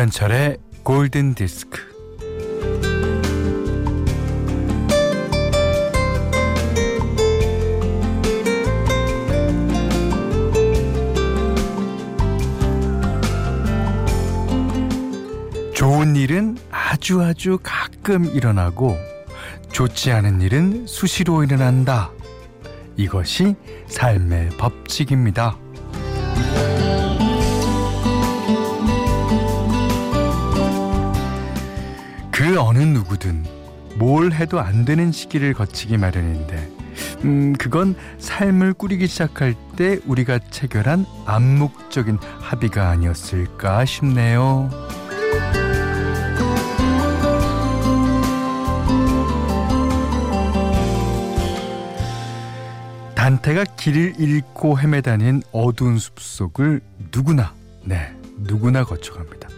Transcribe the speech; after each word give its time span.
김현철의 0.00 0.56
골든 0.82 1.34
디스크. 1.34 1.78
좋은 15.74 16.16
일은 16.16 16.56
아주 16.70 17.20
아주 17.20 17.58
가끔 17.62 18.24
일어나고 18.24 18.96
좋지 19.70 20.12
않은 20.12 20.40
일은 20.40 20.86
수시로 20.86 21.44
일어난다. 21.44 22.10
이것이 22.96 23.54
삶의 23.88 24.50
법칙입니다. 24.56 25.59
그 32.50 32.60
어느 32.60 32.78
누구든 32.78 33.44
뭘 33.94 34.32
해도 34.32 34.58
안 34.58 34.84
되는 34.84 35.12
시기를 35.12 35.54
거치기 35.54 35.98
마련인데, 35.98 36.68
음, 37.22 37.52
그건 37.52 37.94
삶을 38.18 38.72
꾸리기 38.72 39.06
시작할 39.06 39.54
때 39.76 40.00
우리가 40.04 40.40
체결한 40.50 41.06
암묵적인 41.26 42.18
합의가 42.40 42.88
아니었을까 42.88 43.84
싶네요. 43.84 44.68
단테가 53.14 53.62
길을 53.62 54.14
잃고 54.18 54.76
헤매다닌 54.80 55.44
어두운 55.52 55.98
숲속을 55.98 56.80
누구나, 57.14 57.54
네, 57.84 58.12
누구나 58.38 58.82
거쳐갑니다. 58.82 59.48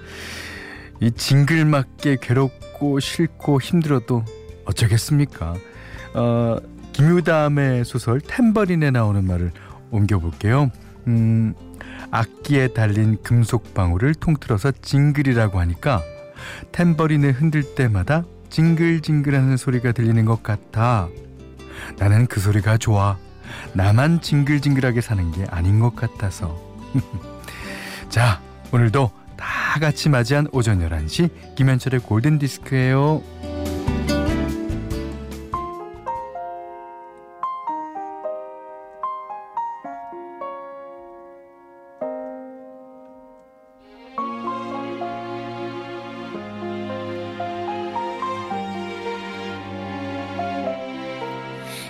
이 1.01 1.11
징글맞게 1.11 2.19
괴롭 2.21 2.53
고 2.83 2.99
싫고 2.99 3.61
힘들어도 3.61 4.25
어쩌겠습니까? 4.65 5.55
어, 6.15 6.57
김유담의 6.91 7.85
소설 7.85 8.21
탬버린에 8.21 8.91
나오는 8.91 9.25
말을 9.25 9.53
옮겨볼게요. 9.93 10.69
음, 11.07 11.55
악기에 12.11 12.73
달린 12.75 13.23
금속 13.23 13.73
방울을 13.73 14.17
통틀어서 14.17 14.73
징글이라고 14.83 15.61
하니까 15.61 16.03
탬버린을 16.73 17.31
흔들 17.31 17.63
때마다 17.77 18.25
징글징글하는 18.51 19.57
소리가 19.57 19.93
들리는 19.93 20.25
것 20.25 20.43
같아. 20.43 21.09
나는 22.01 22.27
그 22.27 22.41
소리가 22.41 22.79
좋아. 22.79 23.17
나만 23.75 24.23
징글징글하게 24.23 25.03
사는 25.03 25.31
게 25.31 25.45
아닌 25.51 25.79
것 25.79 25.95
같아서. 25.95 26.61
자, 28.11 28.43
오늘도 28.73 29.22
다 29.73 29.81
같이 29.81 30.11
맞이한 30.11 30.49
오전 30.53 30.81
11시 30.87 31.31
김현철의 31.55 32.01
골든 32.01 32.39
디스크예요. 32.39 33.23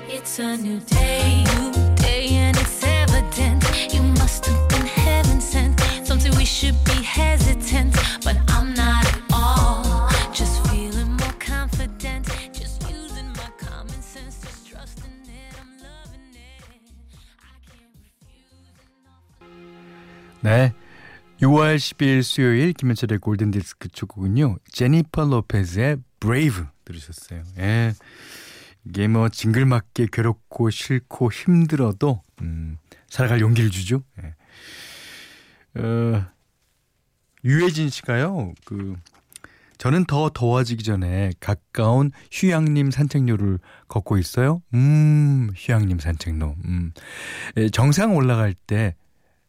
It's 0.08 0.38
a 0.38 0.56
new 0.56 0.78
day, 0.86 1.42
new 1.42 1.94
day, 1.96 2.28
and 2.36 2.56
it's 2.56 2.84
evident 2.84 3.64
you 3.92 4.02
must 4.20 4.46
have 4.46 4.68
been 4.68 4.86
heaven 4.86 5.40
sent. 5.40 5.80
Something 6.04 6.32
we 6.38 6.44
should 6.44 6.76
be 6.84 7.02
hesitant, 7.02 7.61
네. 20.42 20.74
6월 21.40 21.76
10일 21.76 22.22
수요일 22.22 22.72
김현철의 22.72 23.18
골든 23.18 23.52
디스크 23.52 23.88
초곡은요. 23.88 24.56
제니퍼 24.70 25.24
로페즈의 25.24 25.98
브레이브 26.20 26.66
들으셨어요. 26.84 27.42
예. 27.58 27.92
이게 28.84 29.06
뭐 29.06 29.28
징글맞게 29.28 30.08
괴롭고 30.12 30.70
싫고 30.70 31.30
힘들어도 31.30 32.22
음, 32.42 32.78
살아갈 33.08 33.40
용기를 33.40 33.70
주죠. 33.70 34.02
예. 34.22 35.80
어, 35.80 36.26
유해진 37.44 37.88
씨가요. 37.88 38.52
그 38.64 38.96
저는 39.78 40.04
더 40.06 40.30
더워지기 40.32 40.84
전에 40.84 41.32
가까운 41.40 42.12
휴양림 42.30 42.90
산책로를 42.90 43.58
걷고 43.88 44.18
있어요. 44.18 44.62
음, 44.74 45.50
휴양림 45.56 45.98
산책로. 45.98 46.56
음. 46.64 46.92
예, 47.56 47.68
정상 47.68 48.14
올라갈 48.14 48.54
때 48.54 48.94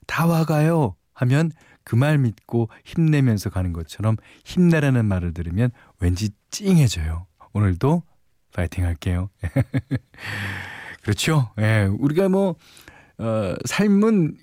다 0.08 0.25
와가요 0.25 0.96
하면 1.14 1.52
그 1.84 1.96
말 1.96 2.18
믿고 2.18 2.69
힘내면서 2.86 3.50
가는 3.50 3.74
것처럼 3.74 4.16
힘내라는 4.46 5.06
말을 5.06 5.34
들으면 5.34 5.69
왠지 6.00 6.30
찡해져요. 6.50 7.28
오늘도 7.53 8.03
파이팅 8.53 8.86
할게요. 8.86 9.30
그렇죠. 11.03 11.52
예, 11.59 11.88
우리가 12.00 12.30
뭐, 12.30 12.56
어, 13.18 13.56
삶은 13.66 14.38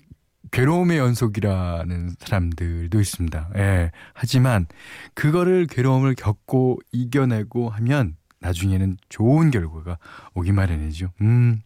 괴로움의 0.51 0.97
연속이라는 0.97 2.15
사람들도 2.19 2.99
있습니다. 2.99 3.49
예. 3.55 3.91
하지만 4.13 4.67
그거를 5.13 5.65
괴로움을 5.65 6.13
겪고 6.15 6.79
이겨내고 6.91 7.69
하면 7.69 8.17
나중에는 8.41 8.97
좋은 9.09 9.51
결과가 9.51 9.97
오기 10.33 10.51
마련이죠. 10.51 11.11
음. 11.21 11.61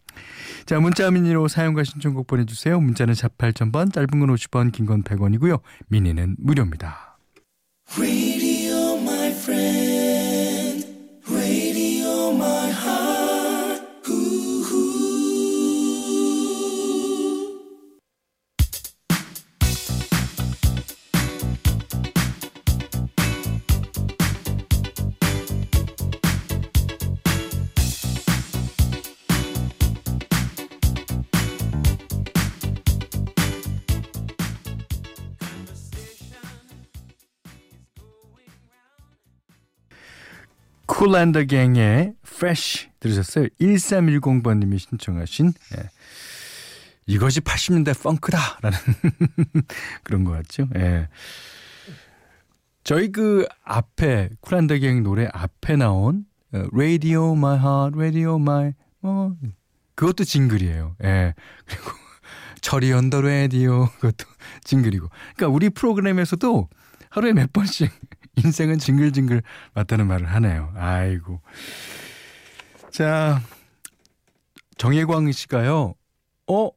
자, 0.66 0.78
문자 0.78 1.10
미니로 1.10 1.48
사용과 1.48 1.84
신청곡 1.84 2.26
보내주세요. 2.26 2.80
문자는 2.80 3.14
샵 3.14 3.36
8000번, 3.38 3.92
짧은 3.92 4.08
건 4.20 4.28
50원, 4.34 4.72
긴 4.72 4.86
건 4.86 5.02
100원이고요. 5.02 5.60
미니는 5.88 6.36
무료입니다. 6.38 7.18
Kool 40.96 41.15
and 41.15 41.30
the 41.30 41.44
Gang의 41.44 42.14
Fresh 42.26 42.88
들으셨어요? 43.00 43.48
1310번님이 43.60 44.78
신청하신 44.78 45.52
예. 45.76 45.90
이것이 47.04 47.40
80년대 47.40 48.02
펑크다라는 48.02 48.78
그런 50.02 50.24
것 50.24 50.32
같죠? 50.32 50.68
예. 50.74 51.08
저희 52.82 53.12
그 53.12 53.46
앞에 53.62 54.30
Kool 54.40 54.55
and 54.55 54.67
the 54.67 54.78
Gang 54.78 55.02
노래 55.02 55.28
앞에 55.30 55.76
나온 55.76 56.24
어, 56.54 56.64
Radio 56.72 57.32
My 57.32 57.58
Heart, 57.58 57.98
Radio 57.98 58.36
My 58.36 58.72
뭐 59.00 59.36
그것도 59.96 60.24
jingle이에요. 60.24 60.96
예. 61.04 61.34
그리고 61.66 61.90
철이 62.62 62.90
on 62.94 63.04
the 63.04 63.20
radio 63.20 63.90
그것도 63.96 64.24
jingle이고. 64.64 65.10
그러니까 65.36 65.54
우리 65.54 65.68
프로그램에서도 65.68 66.70
하루에 67.10 67.34
몇 67.34 67.52
번씩 67.52 67.90
인생은 68.36 68.78
징글징글 68.78 69.42
맞다는 69.74 70.06
말을 70.06 70.26
하네요. 70.26 70.72
아이고. 70.76 71.40
자, 72.90 73.40
정혜광 74.78 75.32
씨가요. 75.32 75.94
어? 76.48 76.70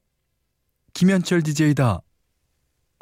김현철 0.93 1.43
DJ다. 1.43 2.01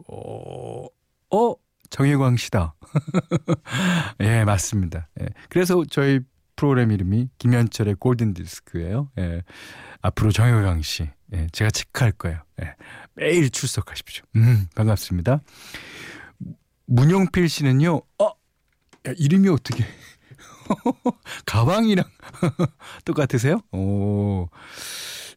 어, 0.07 0.85
어? 1.31 1.55
정혜광 1.89 2.37
씨다. 2.37 2.75
예, 4.21 4.43
맞습니다. 4.43 5.07
예. 5.21 5.27
그래서 5.49 5.83
저희 5.89 6.19
프로그램 6.55 6.91
이름이 6.91 7.29
김현철의 7.37 7.95
골든 7.95 8.33
디스크예요. 8.33 9.09
예. 9.19 9.43
앞으로 10.01 10.31
정혜광 10.31 10.81
씨, 10.81 11.09
예, 11.33 11.47
제가 11.51 11.71
체크할 11.71 12.11
거예요. 12.13 12.41
예. 12.61 12.75
매일 13.13 13.49
출석하십시오. 13.49 14.25
음, 14.35 14.67
반갑습니다. 14.75 15.41
문용필 16.87 17.49
씨는요. 17.49 18.01
어, 18.19 18.31
야, 19.07 19.13
이름이 19.17 19.47
어떻게? 19.49 19.85
가방이랑 21.45 22.05
똑같으세요? 23.05 23.61
오. 23.71 24.49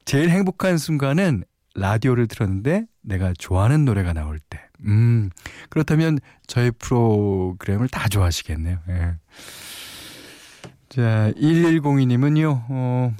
제일 0.04 0.30
행복한 0.30 0.76
순간은 0.76 1.44
라디오를 1.74 2.26
틀었는데 2.26 2.86
내가 3.02 3.32
좋아하는 3.38 3.84
노래가 3.84 4.12
나올 4.12 4.40
때. 4.40 4.60
음, 4.86 5.30
그렇다면 5.68 6.18
저희 6.46 6.70
프로그램을 6.72 7.88
다 7.88 8.08
좋아하시겠네요. 8.08 8.78
예. 8.88 9.14
자, 10.88 11.30
1102님은요, 11.36 12.64
어, 12.68 13.14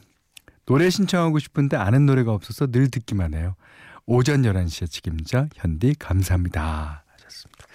노래 0.67 0.91
신청하고 0.91 1.39
싶은데 1.39 1.77
아는 1.77 2.07
노래가 2.07 2.33
없어서 2.33 2.67
늘 2.67 2.91
듣기만 2.91 3.35
해요. 3.35 3.55
오전 4.07 4.43
11시에 4.43 4.91
책임자 4.91 5.49
현디 5.55 5.95
감사합니다. 5.99 7.05
하셨습니다. 7.13 7.67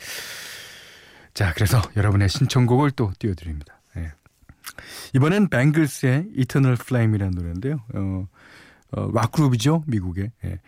자, 1.35 1.53
그래서 1.53 1.81
여러분의 1.97 2.29
신청곡을 2.29 2.91
또 2.91 3.11
띄워드립니다. 3.19 3.81
예. 3.97 4.13
이번엔 5.13 5.49
뱅글스의 5.49 6.29
Eternal 6.33 6.77
Flame이라는 6.79 7.33
노래인데요. 7.35 7.81
어, 7.93 8.27
어, 8.93 9.11
락그룹이죠, 9.13 9.83
미국의. 9.85 10.31
예. 10.45 10.59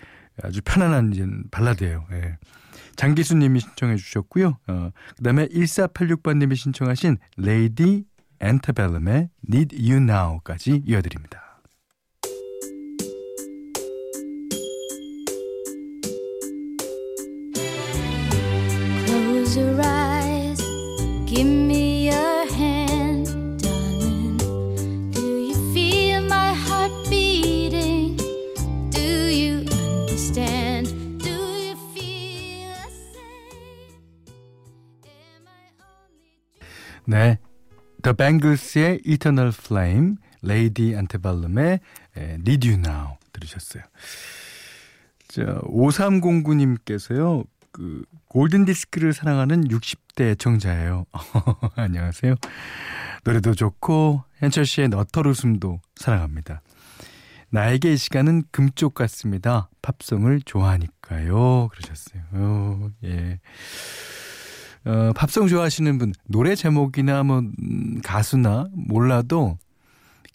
아주 0.43 0.61
편안한 0.63 1.13
이제 1.13 1.25
발라드예요. 1.51 2.05
예. 2.11 2.37
장기수님이 2.97 3.61
신청해 3.61 3.95
주셨고요. 3.95 4.57
어, 4.67 4.91
그다음에 5.15 5.47
1486번님이 5.47 6.57
신청하신 6.57 7.17
레이디 7.37 8.03
엔터벨름의 8.41 9.29
Need 9.49 9.77
You 9.77 10.03
Now까지 10.03 10.83
이어드립니다. 10.85 11.46
네. 37.07 37.39
The 38.03 38.15
Bangles의 38.15 39.01
Eternal 39.05 39.51
Flame, 39.57 40.15
Lady 40.43 40.93
Antebellum의 40.93 41.79
Need 42.15 42.69
You 42.69 42.81
Now 42.85 43.15
들으셨어요. 43.31 43.83
자, 45.29 45.59
5309님께서요. 45.61 47.45
그 47.71 48.03
골든 48.27 48.65
디스크를 48.65 49.13
사랑하는 49.13 49.67
60대 49.69 50.31
애청자예요. 50.31 51.05
안녕하세요. 51.75 52.35
노래도 53.23 53.53
좋고 53.53 54.23
현철 54.39 54.65
씨의 54.65 54.89
너털 54.89 55.27
웃음도 55.27 55.79
사랑합니다. 55.95 56.61
나에게 57.49 57.93
이 57.93 57.97
시간은 57.97 58.43
금쪽 58.51 58.93
같습니다. 58.93 59.69
팝송을 59.81 60.41
좋아하니까요. 60.41 61.69
그러셨어요. 61.69 62.21
어, 62.31 62.89
예. 63.05 63.39
어, 64.87 65.11
팝송 65.13 65.47
좋아하시는 65.47 65.97
분 65.97 66.13
노래 66.23 66.55
제목이나 66.55 67.21
뭐 67.23 67.39
음, 67.39 68.01
가수나 68.01 68.69
몰라도 68.71 69.57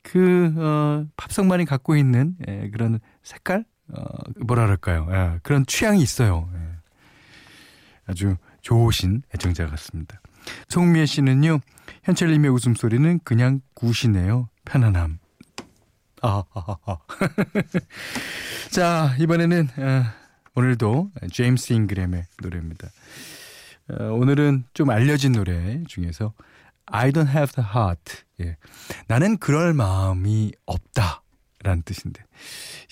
그 0.03 0.53
어, 0.59 1.07
팝송만이 1.17 1.65
갖고 1.65 1.97
있는 1.97 2.37
예, 2.47 2.69
그런 2.71 3.01
색깔 3.23 3.65
어, 3.89 4.03
뭐라 4.45 4.65
그럴까요? 4.65 5.09
예, 5.11 5.39
그런 5.43 5.65
취향이 5.65 6.03
있어요. 6.03 6.51
예. 6.55 6.59
아주 8.07 8.37
좋으신 8.61 9.23
애청자 9.35 9.67
같습니다. 9.69 10.21
송미애 10.69 11.07
씨는요. 11.07 11.61
현철님의 12.05 12.51
웃음소리는 12.51 13.21
그냥 13.25 13.61
굿이네요. 13.75 14.51
편안함. 14.67 15.19
아, 16.21 16.45
아, 16.53 16.77
아. 16.85 16.99
자, 18.71 19.15
이번에는 19.19 19.69
어, 19.79 20.05
오늘도 20.55 21.11
제임스 21.33 21.73
잉그램의 21.73 22.25
노래입니다. 22.43 22.89
어, 23.91 24.05
오늘은 24.13 24.65
좀 24.75 24.91
알려진 24.91 25.33
노래 25.33 25.83
중에서 25.87 26.33
I 26.87 27.11
don't 27.11 27.29
have 27.29 27.53
the 27.55 27.69
heart. 27.75 28.23
예. 28.41 28.57
나는 29.09 29.39
그럴 29.39 29.73
마음이 29.73 30.53
없다. 30.67 31.23
라는 31.65 31.83
뜻인데. 31.83 32.21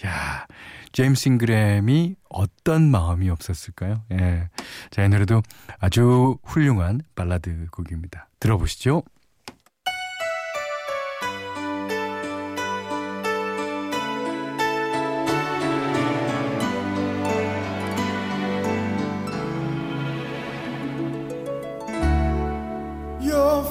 야, 0.06 0.46
제임스 0.92 1.28
잉그램이 1.28 2.14
어떤 2.28 2.88
마음이 2.90 3.28
없었을까요? 3.28 4.04
예. 4.12 4.48
자, 4.90 5.04
이 5.04 5.08
노래도 5.08 5.42
아주 5.80 6.38
훌륭한 6.44 7.00
발라드 7.16 7.66
곡입니다. 7.72 8.28
들어보시죠. 8.38 9.02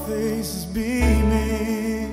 Face 0.09 0.55
is 0.55 0.65
beaming. 0.65 2.11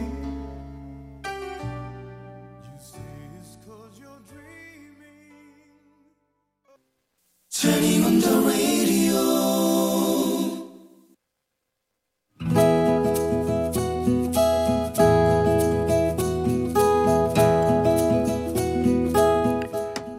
You 1.24 2.76
say 2.78 3.10
it's 3.38 3.56
cause 3.64 3.94
you're 3.98 4.22
dreaming. 4.28 5.72
Turning 7.50 8.04
on 8.04 8.20
the 8.20 8.34
radio. 8.50 9.24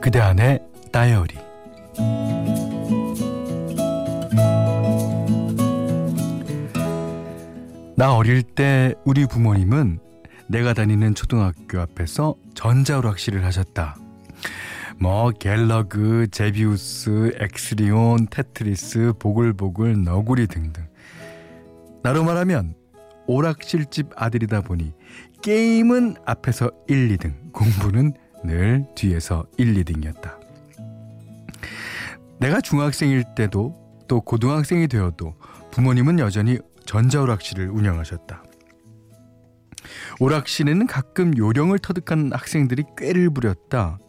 그대 0.01 0.19
안의 0.19 0.61
다이어리 0.91 1.36
나 7.97 8.13
어릴 8.13 8.43
때 8.43 8.93
우리 9.05 9.25
부모님은 9.25 9.97
내가 10.47 10.75
다니는 10.75 11.15
초등학교 11.15 11.81
앞에서 11.81 12.35
전자오락실을 12.53 13.43
하셨다. 13.43 13.97
뭐 14.99 15.31
갤러그, 15.31 16.27
제비우스, 16.29 17.35
엑스리온, 17.39 18.27
테트리스, 18.29 19.13
보글보글, 19.17 20.03
너구리 20.03 20.45
등등. 20.45 20.85
나로 22.03 22.23
말하면 22.23 22.75
오락실집 23.25 24.09
아들이다 24.15 24.61
보니 24.61 24.93
게임은 25.41 26.17
앞에서 26.23 26.69
1, 26.87 27.17
2등, 27.17 27.51
공부는 27.51 28.13
늘 28.43 28.85
뒤에서 28.93 29.47
1, 29.57 29.73
2등이었다. 29.73 30.37
내가 32.39 32.61
중학생일 32.61 33.23
때도 33.33 33.75
또 34.07 34.21
고등학생이 34.21 34.87
되어도 34.87 35.33
부모님은 35.71 36.19
여전히 36.19 36.59
전자오락실을 36.87 37.69
운영하셨다. 37.69 38.43
오락실에는 40.19 40.87
가끔 40.87 41.37
요령을 41.37 41.79
터득한 41.79 42.31
학생들이 42.33 42.83
꾀를 42.97 43.29
부렸다. 43.29 43.99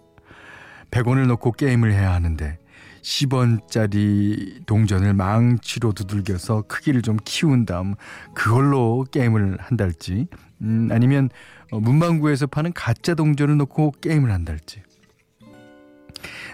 100원을 0.90 1.26
넣고 1.26 1.52
게임을 1.52 1.92
해야 1.92 2.14
하는데 2.14 2.58
10원짜리 3.02 4.64
동전을 4.66 5.12
망치로 5.14 5.92
두들겨서 5.92 6.62
크기를 6.62 7.02
좀 7.02 7.18
키운 7.24 7.66
다음 7.66 7.94
그걸로 8.34 9.04
게임을 9.10 9.58
한달지 9.60 10.26
음, 10.62 10.88
아니면 10.90 11.28
어, 11.70 11.80
문방구에서 11.80 12.46
파는 12.46 12.72
가짜 12.72 13.14
동전을 13.14 13.56
넣고 13.58 13.92
게임을 14.00 14.32
한달지 14.32 14.82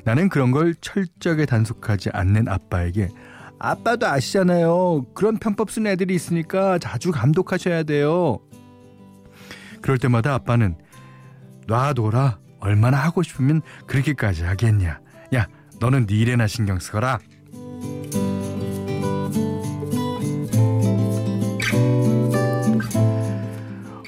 나는 0.04 0.28
그런 0.28 0.50
걸 0.50 0.74
철저하게 0.74 1.46
단속하지 1.46 2.10
않는 2.12 2.48
아빠에게 2.48 3.08
아빠도 3.64 4.06
아시잖아요. 4.06 5.06
그런 5.14 5.38
편법 5.38 5.70
쓰는 5.70 5.90
애들이 5.92 6.14
있으니까 6.14 6.78
자주 6.78 7.10
감독하셔야 7.10 7.82
돼요. 7.84 8.40
그럴 9.80 9.96
때마다 9.96 10.34
아빠는 10.34 10.76
놔둬라. 11.66 12.40
얼마나 12.60 12.98
하고 12.98 13.22
싶으면 13.22 13.62
그렇게까지 13.86 14.44
하겠냐. 14.44 15.00
야, 15.34 15.46
너는 15.80 16.06
네 16.06 16.14
일에나 16.16 16.46
신경 16.46 16.78
쓰거라. 16.78 17.18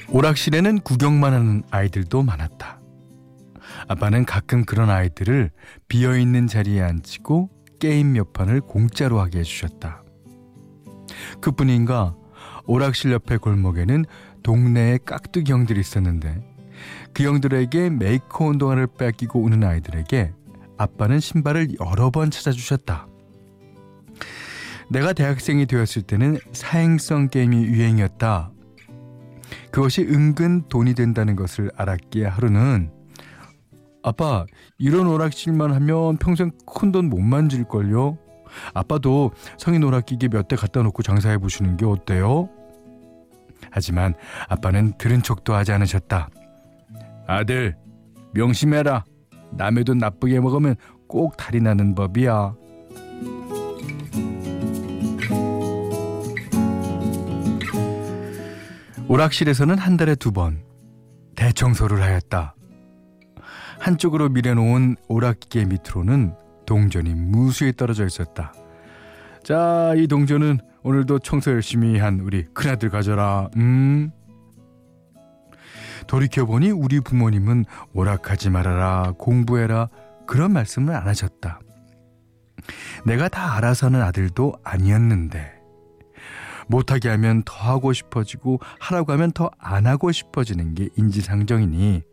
오락실에는 0.09 0.79
구경만 0.81 1.33
하는 1.33 1.63
아이들도 1.71 2.21
많았다. 2.21 2.79
아빠는 3.87 4.25
가끔 4.25 4.65
그런 4.65 4.89
아이들을 4.89 5.51
비어있는 5.87 6.47
자리에 6.47 6.81
앉히고 6.81 7.56
게임 7.79 8.13
몇 8.13 8.33
판을 8.33 8.61
공짜로 8.61 9.19
하게 9.19 9.39
해주셨다. 9.39 10.03
그뿐인가 11.41 12.15
오락실 12.65 13.11
옆에 13.11 13.37
골목에는 13.37 14.05
동네에 14.43 14.99
깍두기 15.05 15.51
형들이 15.51 15.79
있었는데 15.79 16.41
그 17.13 17.23
형들에게 17.23 17.89
메이커 17.89 18.45
운동화를 18.45 18.87
뺏기고 18.87 19.41
우는 19.41 19.63
아이들에게 19.63 20.33
아빠는 20.77 21.19
신발을 21.19 21.79
여러 21.79 22.11
번 22.11 22.29
찾아주셨다. 22.29 23.07
내가 24.89 25.13
대학생이 25.13 25.65
되었을 25.65 26.03
때는 26.03 26.37
사행성 26.53 27.29
게임이 27.29 27.65
유행이었다. 27.65 28.51
그것이 29.71 30.03
은근 30.03 30.67
돈이 30.69 30.93
된다는 30.93 31.35
것을 31.35 31.71
알았기에 31.75 32.25
하루는 32.25 32.91
아빠 34.07 34.45
이런 34.77 35.07
오락실만 35.07 35.73
하면 35.73 36.17
평생 36.17 36.51
큰 36.65 36.91
돈 36.91 37.09
못 37.09 37.19
만질걸요? 37.19 38.17
아빠도 38.73 39.31
성인 39.57 39.83
오락기계 39.83 40.29
몇 40.29 40.47
대 40.47 40.55
갖다 40.55 40.81
놓고 40.81 41.03
장사해 41.03 41.37
보시는 41.37 41.75
게 41.75 41.85
어때요? 41.85 42.49
하지만 43.69 44.13
아빠는 44.47 44.93
들은 44.97 45.21
척도 45.21 45.53
하지 45.53 45.73
않으셨다. 45.73 46.29
아들, 47.27 47.75
명심해라. 48.33 49.03
남의 49.51 49.83
돈 49.83 49.97
나쁘게 49.97 50.39
먹으면 50.39 50.75
꼭 51.07 51.35
탈이 51.35 51.59
나는 51.59 51.93
법이야. 51.95 52.53
오락실에서는 59.07 59.77
한 59.77 59.97
달에 59.97 60.15
두 60.15 60.31
번 60.31 60.63
대청소를 61.35 62.01
하였다. 62.01 62.55
한쪽으로 63.87 64.27
밀어놓은 64.27 64.97
오락기계 65.07 65.63
밑으로는 65.65 66.35
동전이 66.65 67.15
무수히 67.15 67.71
떨어져 67.71 68.05
있었다. 68.05 68.51
자, 69.43 69.93
이 69.95 70.07
동전은 70.07 70.59
오늘도 70.83 71.19
청소 71.19 71.51
열심히 71.51 71.97
한 71.97 72.19
우리 72.19 72.43
큰아들 72.53 72.89
가져라. 72.89 73.49
음. 73.55 74.11
돌이켜보니 76.07 76.71
우리 76.71 76.99
부모님은 76.99 77.63
오락하지 77.93 78.49
말아라, 78.49 79.13
공부해라, 79.17 79.87
그런 80.25 80.51
말씀을 80.51 80.93
안 80.93 81.07
하셨다. 81.07 81.61
내가 83.05 83.29
다 83.29 83.55
알아서 83.55 83.85
하는 83.85 84.01
아들도 84.01 84.53
아니었는데, 84.65 85.53
못하게 86.67 87.07
하면 87.07 87.41
더 87.45 87.53
하고 87.55 87.93
싶어지고, 87.93 88.59
하라고 88.79 89.13
하면 89.13 89.31
더 89.31 89.49
안 89.59 89.87
하고 89.87 90.11
싶어지는 90.11 90.75
게 90.75 90.89
인지상정이니, 90.97 92.03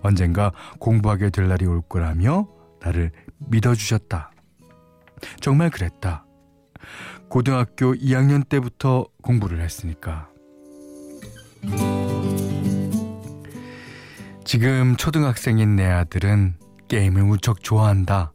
언젠가 0.00 0.52
공부하게 0.78 1.30
될 1.30 1.48
날이 1.48 1.66
올 1.66 1.82
거라며 1.82 2.48
나를 2.80 3.10
믿어주셨다. 3.38 4.32
정말 5.40 5.70
그랬다. 5.70 6.26
고등학교 7.28 7.94
2학년 7.94 8.48
때부터 8.48 9.06
공부를 9.22 9.60
했으니까. 9.60 10.28
지금 14.44 14.94
초등학생인 14.96 15.76
내 15.76 15.86
아들은 15.86 16.56
게임을 16.88 17.24
무척 17.24 17.62
좋아한다. 17.62 18.32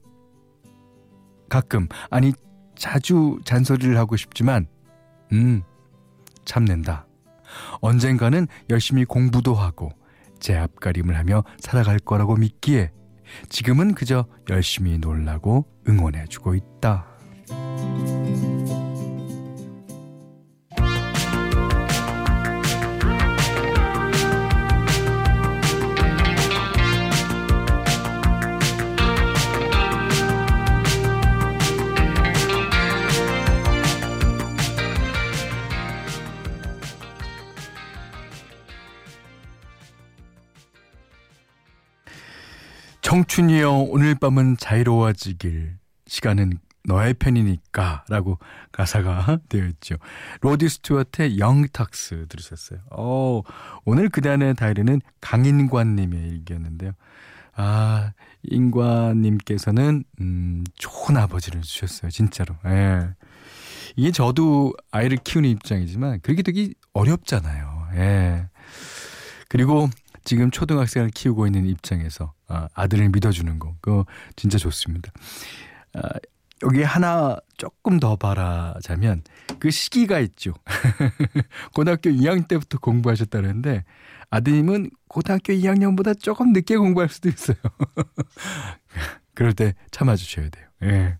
가끔, 1.49 1.87
아니, 2.09 2.33
자주 2.75 3.39
잔소리를 3.45 3.97
하고 3.97 4.15
싶지만, 4.15 4.67
음, 5.31 5.61
참는다. 6.45 7.05
언젠가는 7.81 8.47
열심히 8.69 9.05
공부도 9.05 9.53
하고, 9.53 9.91
제 10.39 10.55
앞가림을 10.55 11.17
하며 11.17 11.43
살아갈 11.59 11.99
거라고 11.99 12.35
믿기에, 12.35 12.91
지금은 13.49 13.93
그저 13.93 14.25
열심히 14.49 14.97
놀라고 14.97 15.65
응원해주고 15.87 16.55
있다. 16.55 17.05
청춘이여 43.09 43.87
오늘 43.89 44.13
밤은 44.13 44.57
자유로워지길 44.57 45.79
시간은 46.05 46.59
너의 46.83 47.15
편이니까 47.15 48.05
라고 48.07 48.37
가사가 48.71 49.39
되어 49.49 49.65
있죠. 49.65 49.95
로디 50.41 50.69
스튜어트의 50.69 51.39
영탁스 51.39 52.27
들으셨어요. 52.29 52.81
어, 52.91 53.41
오늘 53.83 54.09
그단의 54.09 54.53
다이리는 54.53 55.01
강인관님의 55.21 56.19
일기였는데요. 56.19 56.91
아, 57.55 58.11
인관님께서는 58.43 60.03
음, 60.21 60.63
좋은 60.75 61.17
아버지를 61.17 61.61
주셨어요. 61.61 62.11
진짜로. 62.11 62.53
예. 62.67 63.09
이게 63.95 64.11
저도 64.11 64.71
아이를 64.91 65.17
키우는 65.17 65.49
입장이지만 65.49 66.19
그게 66.21 66.43
되게 66.43 66.73
어렵잖아요. 66.93 67.87
예. 67.95 68.49
그리고 69.47 69.89
지금 70.29 70.51
초등학생을 70.51 71.09
키우고 71.09 71.47
있는 71.47 71.65
입장에서 71.65 72.35
아, 72.47 72.67
아들을 72.75 73.09
믿어주는 73.09 73.57
거 73.57 73.75
그거 73.81 74.05
진짜 74.35 74.59
좋습니다. 74.59 75.11
아, 75.95 76.01
여기 76.61 76.83
하나 76.83 77.35
조금 77.57 77.99
더 77.99 78.15
바라자면 78.15 79.23
그 79.57 79.71
시기가 79.71 80.19
있죠. 80.19 80.53
고등학교 81.73 82.11
2학년 82.11 82.47
때부터 82.47 82.77
공부하셨다는데 82.77 83.85
아드님은 84.29 84.91
고등학교 85.07 85.51
2학년보다 85.51 86.21
조금 86.21 86.53
늦게 86.53 86.77
공부할 86.77 87.09
수도 87.09 87.27
있어요. 87.27 87.57
그럴 89.33 89.53
때 89.53 89.73
참아주셔야 89.89 90.49
돼요. 90.49 90.67
예. 90.83 91.17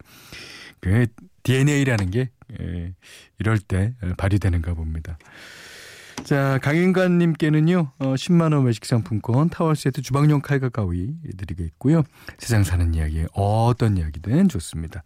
그 0.82 1.08
DNA라는 1.42 2.12
게 2.12 2.30
예, 2.62 2.94
이럴 3.40 3.58
때 3.58 3.96
발휘되는가 4.18 4.76
봅니다. 4.76 5.18
자, 6.24 6.60
강인관님께는요, 6.62 7.92
어, 7.98 8.14
10만원 8.14 8.66
외식 8.66 8.86
상품권, 8.86 9.50
타월 9.50 9.76
세트, 9.76 10.02
주방용 10.02 10.42
칼과 10.42 10.70
가위 10.70 11.16
드리겠고요. 11.38 12.04
세상 12.38 12.64
사는 12.64 12.94
이야기, 12.94 13.26
어떤 13.34 13.98
이야기든 13.98 14.48
좋습니다. 14.50 15.02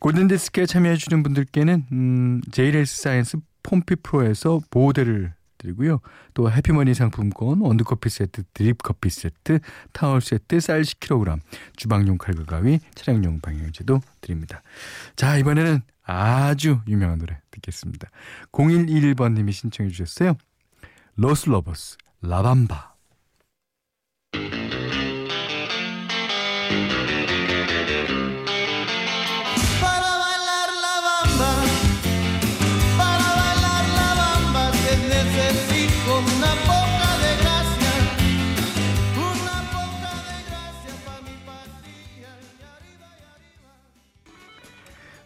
골든디스크에 0.00 0.66
참여해주시는 0.66 1.22
분들께는, 1.22 1.86
음, 1.92 2.40
제이레스 2.50 3.02
사이언스 3.02 3.38
폼피 3.62 3.96
프로에서 4.02 4.60
보호대를 4.70 5.34
드리고요. 5.64 6.00
또 6.34 6.50
해피머니 6.50 6.94
상품권, 6.94 7.60
원두커피 7.60 8.10
세트, 8.10 8.42
드립커피 8.52 9.10
세트, 9.10 9.58
타월 9.92 10.20
세트, 10.20 10.60
쌀 10.60 10.82
10kg, 10.82 11.40
주방용 11.76 12.18
칼과 12.18 12.44
가위, 12.44 12.78
차량용 12.94 13.40
방향제도 13.40 14.00
드립니다. 14.20 14.62
자, 15.16 15.36
이번에는 15.38 15.80
아주 16.04 16.80
유명한 16.86 17.18
노래 17.18 17.40
듣겠습니다. 17.50 18.10
0121번님이 18.52 19.52
신청해 19.52 19.90
주셨어요. 19.90 20.34
로스 21.16 21.48
러버스, 21.48 21.96
라밤바. 22.22 22.93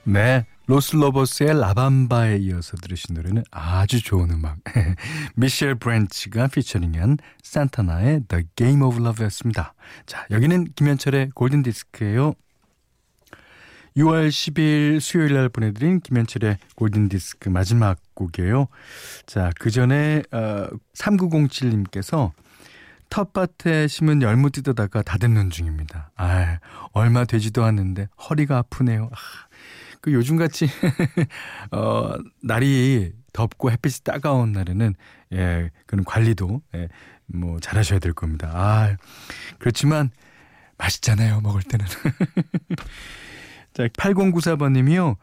네. 0.09 0.47
로스 0.69 0.97
로보스의 0.97 1.61
La 1.61 1.80
Bamba에 1.80 2.39
이어서 2.39 2.79
들으신 2.79 3.15
노래는 3.15 3.45
아주 3.51 4.03
좋은 4.03 4.31
음악. 4.31 4.57
미셸 5.37 5.75
브랜치가 5.75 6.47
피처링한 6.47 7.19
산타나의 7.43 8.23
The 8.27 8.45
Game 8.57 8.83
of 8.83 8.97
Love였습니다. 8.97 9.75
자, 10.07 10.27
여기는 10.31 10.73
김현철의 10.77 11.33
골든 11.35 11.63
디스크예요. 11.63 12.33
6월 13.99 14.29
10일 14.29 15.01
수요일 15.01 15.35
날 15.35 15.51
보내드린 15.51 16.01
김현철의 16.01 16.57
골든 16.75 17.11
디스크 17.11 17.51
마지막 17.51 17.99
곡이에요. 18.15 18.69
자, 19.27 19.51
그 19.59 19.71
전에 19.71 20.23
어, 20.33 20.69
3907님께서 20.95 22.33
텃밭에 23.11 23.89
심은 23.89 24.23
열무 24.23 24.51
뜯어다가 24.51 25.03
다듬는 25.03 25.51
중입니다. 25.51 26.11
아, 26.17 26.59
얼마 26.93 27.25
되지도 27.25 27.65
않는데 27.65 28.09
허리가 28.29 28.59
아프네요. 28.59 29.11
아, 29.13 29.48
그 30.01 30.13
요즘같이 30.13 30.69
어, 31.73 32.15
날이 32.43 33.13
덥고 33.33 33.71
햇빛이 33.71 34.01
따가운 34.05 34.53
날에는 34.53 34.95
예, 35.33 35.71
그런 35.87 36.05
관리도 36.05 36.63
예, 36.75 36.89
뭐 37.27 37.61
잘하셔야 37.61 37.99
될 37.99 38.13
겁니다. 38.13 38.51
아, 38.53 38.97
그렇지만 39.59 40.11
맛있잖아요, 40.79 41.41
먹을 41.41 41.63
때는. 41.63 41.85
자, 43.75 43.87
8094번님이요. 43.89 45.17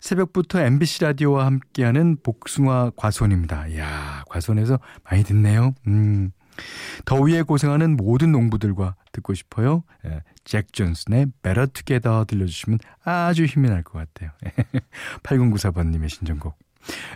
새벽부터 0.00 0.60
MBC 0.60 1.02
라디오와 1.04 1.46
함께하는 1.46 2.18
복숭아 2.22 2.92
과손입니다. 2.96 3.68
이야, 3.68 4.22
과손에서 4.28 4.78
많이 5.04 5.24
듣네요. 5.24 5.74
음. 5.86 6.30
더위에 7.04 7.42
고생하는 7.42 7.96
모든 7.96 8.32
농부들과 8.32 8.96
듣고 9.12 9.34
싶어요. 9.34 9.84
예, 10.06 10.22
잭 10.44 10.72
존슨의 10.72 11.26
Better 11.42 11.66
Together 11.68 12.24
들려주시면 12.26 12.78
아주 13.04 13.44
힘이 13.44 13.68
날 13.68 13.82
것 13.82 13.98
같아요. 13.98 14.30
8094번님의 15.22 16.08
신청곡. 16.08 16.56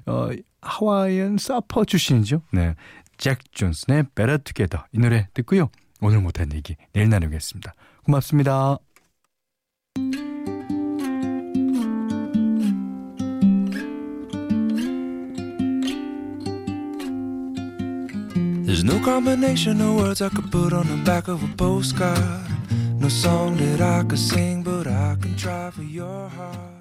어, 0.07 0.29
하와이안 0.61 1.39
서퍼 1.39 1.85
출신이죠. 1.85 2.43
네. 2.53 2.75
잭 3.19 3.39
존슨의 3.53 4.05
Better 4.15 4.39
Together. 4.39 4.85
이 4.93 4.99
노래 4.99 5.29
듣고요. 5.35 5.71
오늘 6.01 6.21
못한 6.21 6.53
얘기 6.53 6.77
내일 6.93 7.09
나누겠습니다. 7.09 7.75
고맙습니다. 8.05 8.79
There's 18.83 18.99
no 18.99 19.05
combination 19.05 19.81
of 19.81 19.95
words 19.95 20.21
I 20.21 20.29
could 20.29 20.51
put 20.51 20.73
on 20.73 20.89
the 20.89 20.97
back 21.05 21.29
of 21.29 21.41
a 21.45 21.57
postcard. 21.57 22.19
No 22.99 23.09
song 23.09 23.57
that 23.59 23.81
I 23.81 24.03
could 24.03 24.19
sing, 24.19 24.65
but 24.65 24.89
I 24.89 25.17
can 25.21 25.37
try 25.37 25.71
for 25.71 25.85
your 25.85 26.29
heart. 26.29 26.72